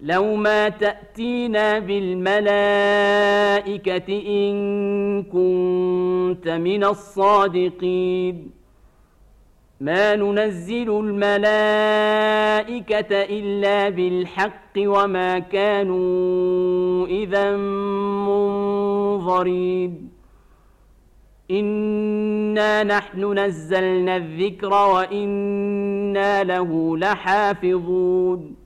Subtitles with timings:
[0.00, 2.42] لو ما تأتينا بالملائكة
[4.28, 8.50] إن كنت من الصادقين.
[9.80, 11.46] ما ننزل الملائكة
[13.10, 17.56] إلا بالحق وما كانوا إذا
[19.16, 20.10] منظرين.
[21.50, 28.65] إنا نحن نزلنا الذكر وإنا له لحافظون.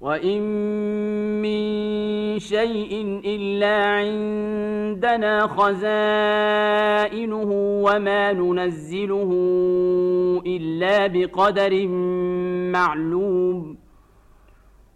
[0.00, 0.42] وان
[1.42, 5.80] من شيء الا عندنا خزائنه
[7.84, 9.30] وما ننزله
[10.46, 11.86] الا بقدر
[12.72, 13.79] معلوم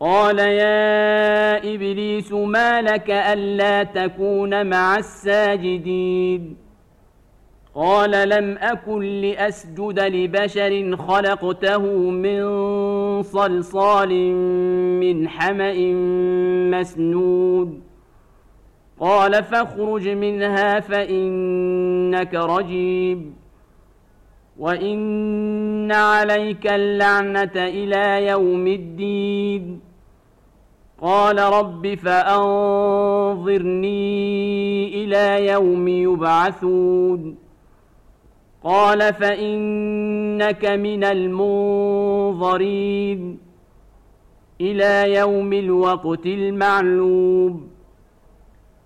[0.00, 6.56] قال يا إبليس ما لك ألا تكون مع الساجدين؟
[7.74, 12.42] قال لم أكن لأسجد لبشر خلقته من
[13.22, 14.32] صلصال
[15.00, 15.74] من حمأ
[16.78, 17.80] مسنود.
[19.00, 23.45] قال فاخرج منها فإنك رجيم
[24.58, 29.80] وان عليك اللعنه إلى يوم الدين.
[31.02, 32.64] قال رب فانظرني
[35.04, 37.36] إلى يوم يبعثون.
[38.64, 42.58] قال فانك من المنظرين.
[44.60, 47.75] إلى يوم الوقت المعلوم.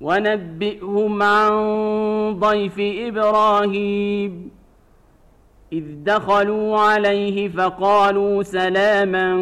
[0.00, 1.52] ونبئهم عن
[2.38, 4.50] ضيف إبراهيم.
[5.72, 9.32] إذ دخلوا عليه فقالوا سلاما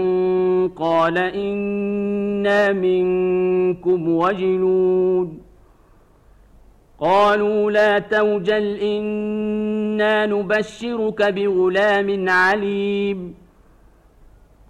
[0.77, 5.39] قال إنا منكم وجلون
[7.01, 13.46] قالوا لا توجل إنا نبشرك بغلام عليم.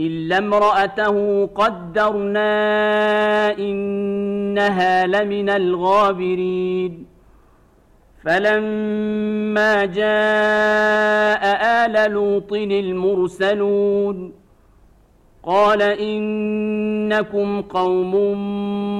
[0.00, 2.48] إلا امرأته قدرنا
[3.58, 7.06] إنها لمن الغابرين.
[8.24, 11.42] فلما جاء
[11.86, 14.32] آل لوط المرسلون
[15.42, 18.14] قال إنكم قوم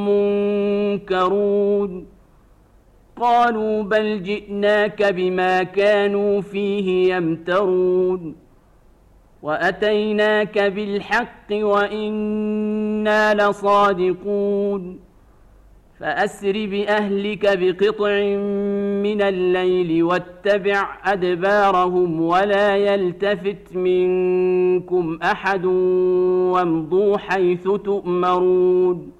[0.09, 2.07] منكرون.
[3.17, 8.50] قالوا بل جئناك بما كانوا فيه يمترون.
[9.43, 15.11] وأتيناك بالحق وإنا لصادقون.
[16.01, 18.21] فأسر بأهلك بقطع
[19.03, 25.65] من الليل واتبع أدبارهم ولا يلتفت منكم أحد
[26.55, 29.20] وامضوا حيث تؤمرون.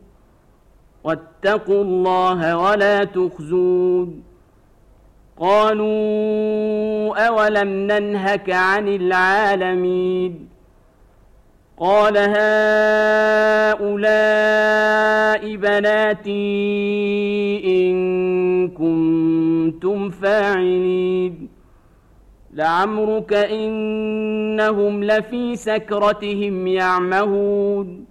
[1.03, 4.23] واتقوا الله ولا تخزون.
[5.39, 10.49] قالوا أولم ننهك عن العالمين؟
[11.77, 13.85] قال هؤلاء
[15.55, 16.31] بناتي
[17.65, 21.49] إن كنتم فاعلين.
[22.53, 28.10] لعمرك إنهم لفي سكرتهم يعمهون.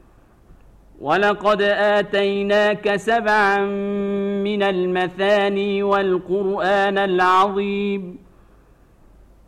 [1.01, 3.57] ولقد آتيناك سبعا
[4.43, 8.17] من المثاني والقرآن العظيم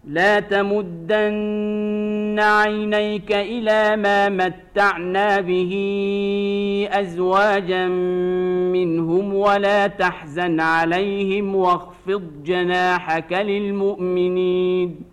[0.07, 5.73] لا تمدن عينيك إلى ما متعنا به
[6.91, 7.87] أزواجا
[8.73, 15.12] منهم ولا تحزن عليهم واخفض جناحك للمؤمنين